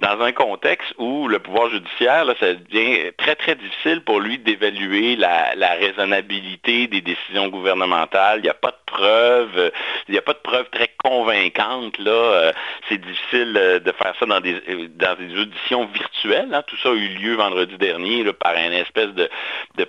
dans 0.00 0.20
un 0.20 0.32
contexte 0.32 0.92
où 0.98 1.28
le 1.28 1.38
pouvoir 1.38 1.70
judiciaire, 1.70 2.24
là, 2.24 2.34
ça 2.40 2.54
devient 2.54 3.12
très, 3.18 3.36
très 3.36 3.54
difficile 3.54 4.00
pour 4.00 4.18
lui 4.18 4.38
d'évaluer 4.38 5.14
la, 5.14 5.52
raisonnabilité 5.78 6.88
des 6.88 7.00
décisions 7.00 7.48
gouvernementales. 7.48 8.40
Il 8.40 8.42
n'y 8.42 8.48
a 8.48 8.54
pas 8.54 8.70
de 8.70 8.76
preuves, 8.86 9.72
il 10.08 10.12
n'y 10.12 10.18
a 10.18 10.22
pas 10.22 10.32
de 10.32 10.38
preuves 10.38 10.68
très 10.70 10.90
convaincantes. 11.02 11.98
Là. 11.98 12.10
Euh, 12.10 12.52
c'est 12.88 12.98
difficile 12.98 13.52
de 13.84 13.92
faire 13.92 14.14
ça 14.18 14.26
dans 14.26 14.40
des, 14.40 14.60
dans 14.96 15.14
des 15.16 15.38
auditions 15.38 15.86
virtuelles. 15.86 16.52
Hein. 16.52 16.62
Tout 16.66 16.76
ça 16.78 16.88
a 16.90 16.94
eu 16.94 17.08
lieu 17.08 17.34
vendredi 17.34 17.76
dernier 17.76 18.24
par 18.32 18.56
un 18.56 18.72
espèce 18.72 19.10
de, 19.14 19.28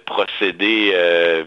procédé 0.05 0.93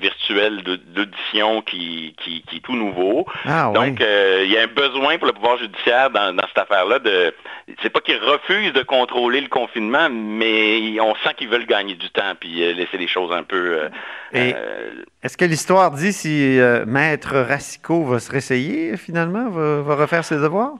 virtuel 0.01 0.64
d'audition 0.65 1.63
qui, 1.63 2.17
qui, 2.23 2.43
est 2.55 2.61
tout 2.61 2.77
nouveau. 2.77 3.27
Ah, 3.45 3.71
Donc, 3.75 4.01
euh, 4.01 4.43
il 4.45 4.51
y 4.51 4.59
a 4.59 4.63
un 4.63 4.67
besoin 4.67 5.19
pour 5.19 5.27
le 5.27 5.33
pouvoir 5.33 5.59
judiciaire 5.59 6.11
dans, 6.11 6.35
cette 6.49 6.59
affaire-là 6.59 6.99
de... 6.99 7.35
C'est 7.83 7.91
pas 7.91 8.01
qu'ils 8.01 8.19
refusent 8.19 8.73
de 8.73 8.83
contrôler 8.83 9.41
le 9.41 9.49
confinement, 9.49 10.09
mais 10.11 10.99
on 11.01 11.15
sent 11.17 11.35
qu'ils 11.37 11.49
veulent 11.49 11.67
gagner 11.67 11.95
du 11.95 12.11
temps 12.11 12.35
puis 12.39 12.65
euh, 12.65 12.73
laisser 12.73 12.99
les 12.99 13.09
choses 13.09 13.33
un 13.33 13.43
peu... 13.43 13.89
Euh, 14.35 14.91
est-ce 15.23 15.37
que 15.37 15.45
l'histoire 15.45 15.93
dit 15.93 16.13
si 16.13 16.59
Maître 16.87 17.37
Racicot 17.37 18.05
va 18.05 18.19
se 18.19 18.33
réessayer 18.33 18.97
finalement, 18.97 19.49
va 19.49 19.95
refaire 19.95 20.25
ses 20.25 20.37
devoirs? 20.37 20.75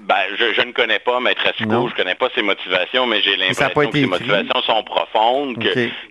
Ben, 0.00 0.16
je, 0.38 0.62
ne 0.62 0.72
connais 0.72 0.98
pas 0.98 1.20
Maître 1.20 1.46
Esco, 1.46 1.88
je 1.88 1.92
ne 1.92 1.96
connais 1.96 2.14
pas 2.14 2.28
ses 2.34 2.40
motivations, 2.42 3.06
mais 3.06 3.20
j'ai 3.20 3.36
l'impression 3.36 3.90
que 3.90 3.98
ses 3.98 4.06
motivations 4.06 4.62
sont 4.62 4.82
profondes, 4.82 5.58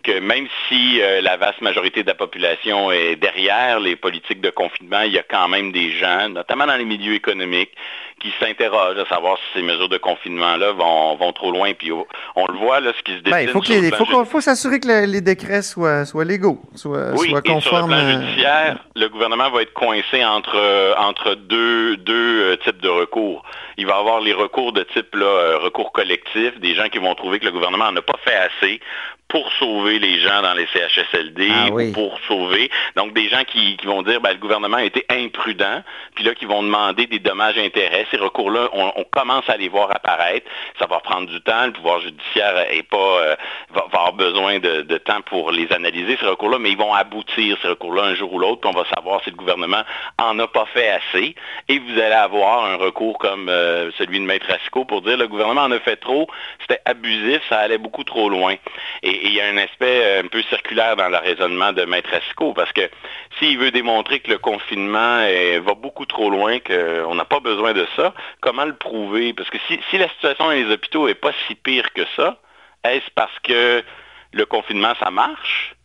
que, 0.04 0.20
même 0.20 0.48
si 0.68 1.02
euh, 1.02 1.22
la 1.22 1.38
vaste 1.38 1.62
majorité 1.62 2.04
de 2.04 2.08
la 2.08 2.14
population 2.14 2.92
est 2.92 3.16
derrière 3.16 3.80
les 3.80 3.96
politiques 3.96 4.42
de 4.42 4.52
confinement, 4.52 5.02
il 5.02 5.14
y 5.14 5.18
a 5.18 5.24
quand 5.24 5.48
même 5.48 5.72
des 5.72 5.92
gens, 5.94 6.30
notamment 6.30 6.68
dans 6.68 6.76
les 6.76 6.86
milieux 6.86 7.16
économiques, 7.16 7.72
qui 8.20 8.34
s'interrogent 8.40 9.00
à 9.00 9.06
savoir 9.06 9.38
si 9.38 9.60
ces 9.60 9.66
mesures 9.66 9.90
de 9.90 9.98
confinement-là 9.98 10.74
vont, 10.74 11.16
vont, 11.16 11.32
trop 11.32 11.52
loin. 11.52 11.74
Puis 11.74 11.92
on, 11.92 12.48
le 12.48 12.58
voit, 12.58 12.82
là, 12.82 12.92
ce 12.98 13.02
qui 13.02 13.18
se 13.18 13.22
ben, 13.22 13.46
dessine. 13.46 13.84
il 13.86 13.96
faut, 13.96 14.26
faut, 14.26 14.42
s'assurer 14.42 14.80
que 14.80 15.06
les 15.06 15.22
décrets 15.22 15.62
soient, 15.62 16.06
soient 16.06 16.26
légaux, 16.26 16.60
soient, 16.76 17.12
oui, 17.14 17.30
soient 17.30 17.42
conformes. 17.42 17.94
Et 17.94 17.96
sur 17.96 18.06
le 18.06 18.18
plan 18.18 18.22
judiciaire, 18.22 18.78
le 18.96 19.08
gouvernement 19.08 19.50
va 19.50 19.62
être 19.62 19.74
coincé 19.74 20.24
entre, 20.24 20.96
entre 20.98 21.36
deux, 21.36 21.98
deux 21.98 22.42
euh, 22.42 22.58
types 22.58 22.82
de 22.82 22.90
recours. 22.90 23.44
Il 23.80 23.86
va 23.86 23.96
avoir 23.96 24.20
les 24.20 24.34
recours 24.34 24.74
de 24.74 24.84
type 24.84 25.16
euh, 25.16 25.58
recours 25.60 25.94
collectif, 25.94 26.60
des 26.60 26.76
gens 26.76 26.90
qui 26.90 26.98
vont 26.98 27.16
trouver 27.16 27.40
que 27.40 27.46
le 27.46 27.52
gouvernement 27.52 27.90
n'a 27.94 28.02
pas 28.02 28.20
fait 28.26 28.36
assez 28.36 28.82
pour 29.30 29.52
sauver 29.54 30.00
les 30.00 30.20
gens 30.20 30.42
dans 30.42 30.56
les 30.56 30.68
CHSLD 30.74 31.50
ah 31.52 31.68
ou 31.72 31.92
pour 31.94 32.20
sauver. 32.28 32.70
Donc, 32.96 33.14
des 33.14 33.30
gens 33.30 33.44
qui, 33.44 33.78
vont 33.86 34.02
dire 34.02 34.20
ben, 34.22 34.32
le 34.32 34.40
gouvernement 34.40 34.78
a 34.78 34.84
été 34.84 35.06
imprudent, 35.08 35.84
puis 36.16 36.24
là, 36.24 36.34
qui 36.34 36.46
vont 36.46 36.64
demander 36.64 37.06
des 37.06 37.20
dommages 37.20 37.58
et 37.58 37.66
intérêts. 37.66 38.08
Ces 38.10 38.18
recours-là, 38.18 38.70
on, 38.74 39.04
commence 39.12 39.48
à 39.50 39.58
les 39.58 39.70
voir 39.70 39.92
apparaître. 39.92 40.48
Ça 40.80 40.88
va 40.88 41.00
prendre 41.00 41.28
du 41.28 41.40
temps. 41.42 41.68
Le 41.68 41.74
pouvoir 41.74 42.02
judiciaire 42.02 42.58
est 42.72 42.84
pas, 42.84 42.98
euh, 42.98 43.36
va, 43.72 43.86
avoir 43.86 44.14
besoin 44.14 44.60
de, 44.60 44.98
temps 44.98 45.22
pour 45.22 45.52
les 45.52 45.72
analyser, 45.72 46.18
ces 46.20 46.26
recours-là, 46.26 46.58
mais 46.60 46.72
ils 46.72 46.78
vont 46.78 46.94
aboutir, 46.94 47.58
ces 47.62 47.70
recours-là, 47.70 48.04
un 48.04 48.16
jour 48.16 48.34
ou 48.34 48.40
l'autre, 48.40 48.62
puis 48.62 48.72
on 48.74 48.78
va 48.78 48.86
savoir 48.94 49.24
si 49.24 49.30
le 49.30 49.36
gouvernement 49.36 49.84
en 50.18 50.38
a 50.40 50.48
pas 50.48 50.66
fait 50.74 50.90
assez. 50.90 51.36
Et 51.68 51.80
vous 51.80 52.00
allez 52.00 52.14
avoir 52.14 52.66
un 52.66 52.78
recours 52.78 53.18
comme 53.20 53.48
euh, 53.48 53.92
celui 53.98 54.20
de 54.20 54.26
Maître 54.26 54.48
Asco 54.50 54.86
pour 54.86 55.02
dire 55.04 55.18
le 55.18 55.28
gouvernement 55.28 55.62
en 55.62 55.72
a 55.72 55.80
fait 55.80 55.98
trop, 55.98 56.28
c'était 56.62 56.82
abusif, 56.86 57.42
ça 57.48 57.60
allait 57.60 57.78
beaucoup 57.78 58.04
trop 58.04 58.30
loin. 58.30 58.56
Et, 59.04 59.28
il 59.28 59.34
y 59.34 59.42
a 59.42 59.48
un 59.48 59.58
aspect 59.58 60.02
euh, 60.04 60.24
un 60.24 60.28
peu 60.28 60.42
circulaire 60.44 60.96
dans 60.96 61.10
le 61.10 61.18
raisonnement 61.18 61.74
de 61.74 61.84
Maître 61.86 62.14
Esco, 62.14 62.54
parce 62.54 62.72
que 62.74 62.90
s'il 63.38 63.58
veut 63.58 63.72
démontrer 63.72 64.20
que 64.20 64.32
le 64.32 64.38
confinement 64.38 65.20
va 65.62 65.74
beaucoup 65.76 66.06
trop 66.06 66.30
loin, 66.30 66.60
qu'on 66.60 67.16
n'a 67.16 67.26
pas 67.26 67.40
besoin 67.40 67.74
de 67.74 67.86
ça, 67.96 68.14
comment 68.42 68.66
le 68.66 68.76
prouver? 68.76 69.34
Parce 69.34 69.50
que 69.50 69.58
si, 69.68 69.98
la 69.98 70.10
situation 70.10 70.46
dans 70.46 70.52
les 70.52 70.72
hôpitaux 70.72 71.08
n'est 71.08 71.16
pas 71.16 71.32
si 71.48 71.56
pire 71.56 71.94
que 71.94 72.04
ça, 72.16 72.38
est-ce 72.84 73.10
parce 73.16 73.38
que 73.44 73.84
le 74.32 74.46
confinement, 74.46 74.94
ça 75.00 75.12
marche? 75.12 75.76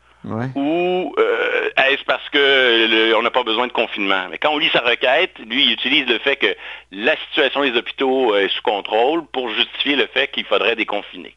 Ou 0.55 1.15
euh, 1.19 1.71
est-ce 1.77 2.03
parce 2.05 2.27
qu'on 2.31 3.23
n'a 3.23 3.31
pas 3.31 3.43
besoin 3.43 3.67
de 3.67 3.73
confinement? 3.73 4.27
Mais 4.31 4.39
quand 4.39 4.51
on 4.51 4.59
lit 4.59 4.71
sa 4.73 4.81
requête, 4.81 5.39
lui, 5.39 5.65
il 5.65 5.73
utilise 5.73 6.07
le 6.07 6.19
fait 6.19 6.37
que 6.37 6.57
la 6.93 7.15
situation 7.29 7.63
des 7.63 7.77
hôpitaux 7.77 8.35
est 8.35 8.49
sous 8.49 8.63
contrôle 8.63 9.27
pour 9.27 9.51
justifier 9.51 9.97
le 9.97 10.07
fait 10.07 10.29
qu'il 10.29 10.45
faudrait 10.45 10.77
déconfiner. 10.77 11.35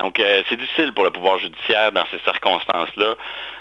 Donc, 0.00 0.18
euh, 0.18 0.42
c'est 0.48 0.56
difficile 0.56 0.92
pour 0.92 1.04
le 1.04 1.10
pouvoir 1.10 1.38
judiciaire 1.38 1.92
dans 1.92 2.04
ces 2.10 2.18
circonstances-là 2.20 3.14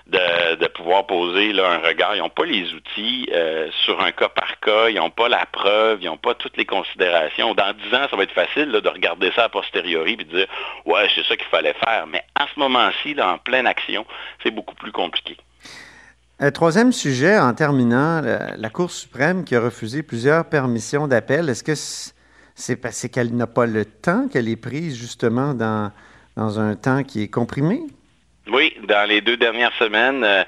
de, 0.07 0.67
pouvoir 0.67 1.05
poser 1.05 1.51
un 1.59 1.77
regard. 1.77 2.15
Ils 2.15 2.19
n'ont 2.19 2.29
pas 2.29 2.45
les 2.45 2.73
outils 2.73 3.29
euh, 3.31 3.69
sur 3.85 4.01
un 4.01 4.11
cas 4.11 4.29
par 4.29 4.59
cas, 4.59 4.89
ils 4.89 4.95
n'ont 4.95 5.11
pas 5.11 5.29
la 5.29 5.45
preuve, 5.45 5.99
ils 6.01 6.07
n'ont 6.07 6.17
pas 6.17 6.33
toutes 6.33 6.57
les 6.57 6.65
considérations. 6.65 7.53
Dans 7.53 7.73
dix 7.73 7.95
ans, 7.95 8.07
ça 8.09 8.15
va 8.15 8.23
être 8.23 8.33
facile 8.33 8.71
de 8.71 8.89
regarder 8.89 9.31
ça 9.35 9.45
a 9.45 9.49
posteriori 9.49 10.13
et 10.13 10.17
de 10.17 10.23
dire 10.23 10.47
Ouais, 10.85 11.07
c'est 11.15 11.23
ça 11.25 11.37
qu'il 11.37 11.47
fallait 11.47 11.75
faire. 11.85 12.07
Mais 12.07 12.23
à 12.35 12.47
ce 12.53 12.59
moment-ci, 12.59 13.15
en 13.21 13.37
pleine 13.37 13.67
action, 13.67 14.05
c'est 14.41 14.51
beaucoup 14.51 14.75
plus 14.75 14.91
compliqué. 14.91 15.37
Troisième 16.53 16.91
sujet, 16.91 17.39
en 17.39 17.53
terminant, 17.53 18.19
la, 18.21 18.69
Cour 18.69 18.91
suprême 18.91 19.45
qui 19.45 19.55
a 19.55 19.61
refusé 19.61 20.03
plusieurs 20.03 20.43
permissions 20.43 21.07
d'appel, 21.07 21.47
est-ce 21.47 21.63
que 21.63 21.75
c'est 22.55 22.75
parce 22.75 23.07
qu'elle 23.07 23.35
n'a 23.35 23.47
pas 23.47 23.65
le 23.65 23.85
temps 23.85 24.27
qu'elle 24.27 24.47
est 24.47 24.55
prise 24.55 24.95
justement 24.95 25.53
dans, 25.53 25.91
un 26.37 26.75
temps 26.75 27.03
qui 27.03 27.23
est 27.23 27.27
comprimé? 27.27 27.81
Oui, 28.51 28.73
dans 28.87 29.07
les 29.07 29.21
deux 29.21 29.37
dernières 29.37 29.73
semaines, 29.73 30.23
euh, 30.23 30.43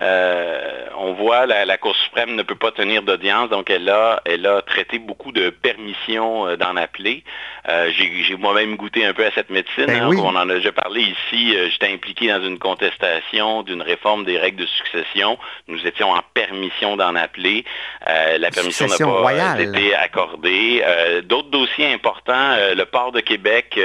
on 0.00 1.12
voit 1.14 1.46
la, 1.46 1.64
la 1.64 1.78
Cour 1.78 1.94
suprême 1.96 2.34
ne 2.34 2.42
peut 2.42 2.54
pas 2.54 2.70
tenir 2.70 3.02
d'audience, 3.02 3.50
donc 3.50 3.70
elle 3.70 3.88
a, 3.88 4.20
elle 4.24 4.46
a 4.46 4.62
traité 4.62 4.98
beaucoup 4.98 5.32
de 5.32 5.50
permissions 5.50 6.56
d'en 6.56 6.76
appeler. 6.76 7.24
J'ai 7.66 8.36
moi-même 8.36 8.76
goûté 8.76 9.04
un 9.04 9.12
peu 9.12 9.26
à 9.26 9.30
cette 9.32 9.50
médecine. 9.50 9.86
Ben 9.86 10.02
hein, 10.02 10.10
On 10.16 10.36
en 10.36 10.48
a 10.48 10.54
déjà 10.54 10.72
parlé 10.72 11.02
ici. 11.02 11.54
J'étais 11.70 11.92
impliqué 11.92 12.28
dans 12.28 12.42
une 12.42 12.58
contestation 12.58 13.62
d'une 13.62 13.82
réforme 13.82 14.24
des 14.24 14.38
règles 14.38 14.62
de 14.62 14.66
succession. 14.66 15.38
Nous 15.66 15.86
étions 15.86 16.10
en 16.10 16.22
permission 16.34 16.96
d'en 16.96 17.14
appeler. 17.14 17.64
la 18.06 18.50
permission 18.50 18.86
n'a 18.86 19.22
pas 19.22 19.60
été 19.60 19.94
accordée. 19.94 20.82
D'autres 21.24 21.50
dossiers 21.50 21.92
importants, 21.92 22.56
le 22.74 22.84
port 22.84 23.12
de 23.12 23.20
Québec, 23.20 23.78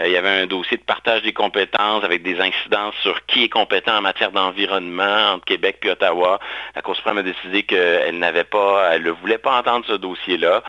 il 0.00 0.10
y 0.10 0.16
avait 0.16 0.42
un 0.42 0.46
dossier 0.46 0.76
de 0.76 0.82
partage 0.82 1.22
des 1.22 1.32
compétences 1.32 2.04
avec 2.04 2.22
des 2.22 2.40
incidences 2.40 2.94
sur 3.02 3.24
qui 3.26 3.44
est 3.44 3.48
compétent 3.48 3.96
en 3.96 4.02
matière 4.02 4.32
d'environnement 4.32 5.38
entre 5.44 5.54
Québec 5.54 5.78
et 5.82 5.90
Ottawa. 5.90 6.40
La 6.74 6.82
Cour 6.82 6.96
suprême 6.96 7.18
a 7.18 7.22
décidé 7.22 7.62
qu'elle 7.62 8.18
n'avait 8.18 8.44
pas, 8.44 8.90
elle 8.92 9.02
ne 9.02 9.10
voulait 9.10 9.38
pas 9.38 9.58
entendre 9.58 9.84
ce 9.86 9.94
dossier-là. 9.94 10.62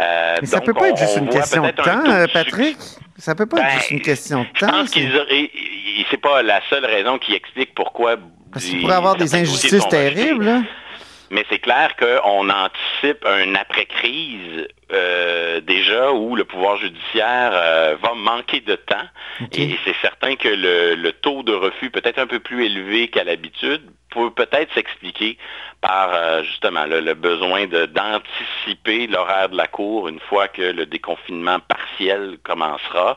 Euh, 0.00 0.36
Mais 0.40 0.46
ça 0.46 0.60
ne 0.60 0.64
peut 0.64 0.74
pas 0.74 0.88
être 0.88 0.98
juste 0.98 1.16
une 1.16 1.28
question 1.28 1.62
de 1.62 1.70
temps, 1.70 2.32
Patrick? 2.32 2.76
Ça 3.18 3.34
peut 3.34 3.46
pas 3.46 3.60
être 3.60 3.70
juste 3.72 3.90
une 3.90 4.00
question 4.00 4.42
de 4.42 4.58
temps. 4.58 4.66
Je 4.66 4.66
pense 4.66 4.90
qu'ils 4.90 6.06
c'est 6.10 6.20
pas 6.20 6.42
la 6.42 6.60
seule 6.70 6.86
raison 6.86 7.18
qui 7.18 7.34
explique 7.34 7.74
pourquoi. 7.74 8.16
Parce 8.52 8.64
qu'il 8.64 8.80
pourrait 8.80 8.94
avoir 8.94 9.16
des 9.16 9.34
injustices 9.34 9.86
terribles. 9.88 10.62
Mais 11.30 11.44
c'est 11.48 11.60
clair 11.60 11.94
qu'on 11.96 12.50
anticipe 12.50 13.24
un 13.24 13.54
après-crise 13.54 14.66
euh, 14.92 15.60
déjà 15.60 16.12
où 16.12 16.34
le 16.34 16.44
pouvoir 16.44 16.76
judiciaire 16.76 17.50
euh, 17.52 17.96
va 18.02 18.14
manquer 18.14 18.60
de 18.60 18.74
temps. 18.74 18.96
Et 19.52 19.76
c'est 19.84 19.96
certain 20.02 20.36
que 20.36 20.48
le, 20.48 21.12
taux 21.12 21.42
de 21.42 21.52
refus 21.52 21.90
peut 21.90 22.02
être 22.04 22.18
un 22.18 22.26
peu 22.26 22.40
plus 22.40 22.64
élevé 22.64 23.08
qu'à 23.08 23.24
l'habitude 23.24 23.82
peut 24.10 24.30
peut-être 24.32 24.74
s'expliquer 24.74 25.38
par 25.80 26.12
euh, 26.12 26.42
justement 26.42 26.84
le, 26.84 27.14
besoin 27.14 27.66
d'anticiper 27.68 29.06
l'horaire 29.06 29.48
de 29.50 29.56
la 29.56 29.68
Cour 29.68 30.08
une 30.08 30.18
fois 30.18 30.48
que 30.48 30.62
le 30.62 30.84
déconfinement 30.84 31.60
partiel 31.60 32.38
commencera. 32.42 33.16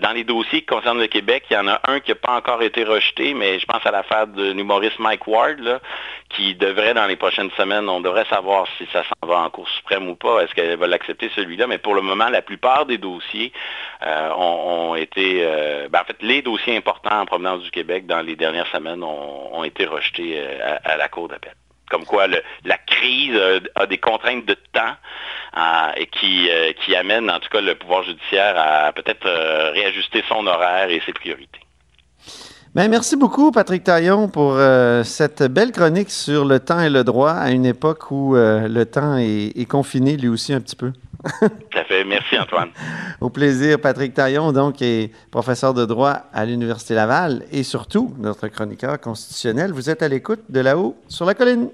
Dans 0.00 0.10
les 0.12 0.24
dossiers 0.24 0.62
qui 0.62 0.66
concernent 0.66 0.98
le 0.98 1.06
Québec, 1.06 1.44
il 1.50 1.54
y 1.54 1.56
en 1.56 1.68
a 1.68 1.80
un 1.86 2.00
qui 2.00 2.10
n'a 2.10 2.16
pas 2.16 2.34
encore 2.34 2.62
été 2.62 2.82
rejeté, 2.82 3.32
mais 3.32 3.60
je 3.60 3.66
pense 3.66 3.86
à 3.86 3.92
l'affaire 3.92 4.26
de 4.26 4.50
l'humoriste 4.50 4.98
Mike 4.98 5.28
Ward, 5.28 5.80
qui 6.30 6.54
devrait 6.54 6.94
dans 6.94 7.06
les 7.06 7.16
prochaines 7.16 7.50
semaines, 7.52 7.88
on 7.88 8.00
devrait 8.00 8.24
savoir 8.24 8.66
si 8.78 8.86
ça 8.92 9.04
s'en 9.04 9.28
va 9.28 9.38
en 9.38 9.50
Cour 9.50 9.68
suprême 9.68 10.08
ou 10.08 10.14
pas. 10.14 10.42
Est-ce 10.42 10.54
qu'elle 10.72 10.80
va 10.80 10.86
l'accepter 10.86 11.30
celui-là? 11.34 11.66
Mais 11.66 11.78
pour 11.78 11.94
le 11.94 12.02
moment, 12.02 12.28
la 12.28 12.42
plupart 12.42 12.86
des 12.86 12.98
dossiers 12.98 13.52
euh, 14.04 14.30
ont, 14.36 14.94
été... 14.94 15.46
Ben, 15.90 16.00
en 16.00 16.04
fait, 16.04 16.16
les 16.20 16.42
dossiers 16.42 16.76
importants 16.76 17.20
en 17.20 17.26
provenance 17.26 17.62
du 17.62 17.70
Québec 17.70 18.06
dans 18.06 18.20
les 18.20 18.36
dernières 18.36 18.66
semaines 18.68 19.02
ont, 19.02 19.64
été 19.64 19.86
rejetés 19.86 20.42
à 20.60 20.96
la 20.96 21.08
Cour 21.08 21.28
d'appel 21.28 21.54
comme 21.92 22.06
quoi 22.06 22.26
la 22.26 22.78
crise 22.78 23.38
a, 23.74 23.86
des 23.86 23.98
contraintes 23.98 24.46
de 24.46 24.56
temps 24.72 24.96
euh, 25.56 26.04
qui, 26.10 26.48
euh, 26.50 26.72
qui 26.72 26.96
amènent 26.96 27.30
en 27.30 27.38
tout 27.38 27.50
cas 27.50 27.60
le 27.60 27.74
pouvoir 27.74 28.02
judiciaire 28.02 28.54
à 28.58 28.92
peut-être 28.92 29.26
euh, 29.26 29.70
réajuster 29.72 30.24
son 30.26 30.46
horaire 30.46 30.88
et 30.88 31.02
ses 31.04 31.12
priorités. 31.12 31.60
Bien, 32.74 32.88
merci 32.88 33.16
beaucoup, 33.16 33.50
Patrick 33.50 33.84
Taillon, 33.84 34.28
pour 34.28 34.56
cette 35.04 35.42
belle 35.42 35.72
chronique 35.72 36.10
sur 36.10 36.46
le 36.46 36.58
temps 36.58 36.80
et 36.80 36.88
le 36.88 37.04
droit 37.04 37.32
à 37.32 37.50
une 37.50 37.66
époque 37.66 38.10
où 38.10 38.34
le 38.34 38.84
temps 38.84 39.18
est, 39.18 39.68
confiné 39.68 40.16
lui 40.16 40.28
aussi 40.28 40.54
un 40.54 40.60
petit 40.60 40.76
peu. 40.76 40.92
Tout 41.40 41.78
fait. 41.86 42.04
Merci, 42.04 42.38
Antoine. 42.38 42.70
Au 43.20 43.30
plaisir. 43.30 43.78
Patrick 43.78 44.14
Taillon, 44.14 44.52
donc, 44.52 44.80
est 44.82 45.10
professeur 45.30 45.74
de 45.74 45.84
droit 45.84 46.22
à 46.32 46.44
l'Université 46.44 46.94
Laval 46.94 47.44
et 47.52 47.62
surtout 47.62 48.14
notre 48.18 48.48
chroniqueur 48.48 48.98
constitutionnel. 49.00 49.72
Vous 49.72 49.90
êtes 49.90 50.02
à 50.02 50.08
l'écoute 50.08 50.40
de 50.48 50.60
là-haut 50.60 50.96
sur 51.08 51.26
la 51.26 51.34
colline. 51.34 51.68